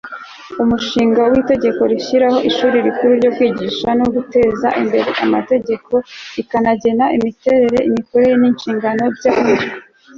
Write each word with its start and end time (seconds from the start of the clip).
umushinga 0.63 1.21
w'itegeko 1.31 1.81
rishyiraho 1.91 2.37
ishuri 2.49 2.75
rikuru 2.85 3.11
ryo 3.19 3.31
kwigisha 3.35 3.89
no 3.99 4.07
guteza 4.13 4.67
imbere 4.81 5.09
amategeko 5.25 5.93
rikanagena 6.35 7.05
imiterere, 7.17 7.77
imikorere 7.89 8.33
n'inshingano 8.41 9.03
byaryo 9.15 9.67